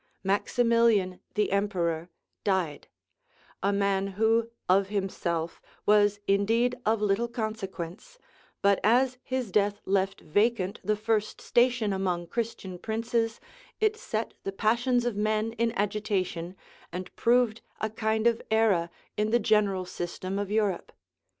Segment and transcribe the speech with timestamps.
[0.23, 2.09] Maximilian, the emperor,
[2.43, 2.87] died;
[3.61, 8.17] a man who, of himself, was indeed of little consequence;
[8.63, 13.39] but as his death left vacant the first station among Christian princes,
[13.79, 16.55] it set the passions of men in agitation,
[16.91, 20.91] and proved a kind of era in the general system of Europe.